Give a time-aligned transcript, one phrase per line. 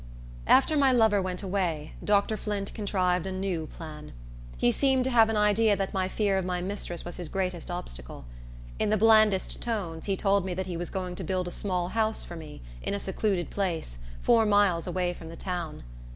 [0.47, 2.35] After my lover went away, Dr.
[2.35, 4.13] Flint contrived a new plan.
[4.57, 7.69] He seemed to have an idea that my fear of my mistress was his greatest
[7.69, 8.25] obstacle.
[8.79, 11.89] In the blandest tones, he told me that he was going to build a small
[11.89, 15.83] house for me, in a secluded place, four miles away from the town.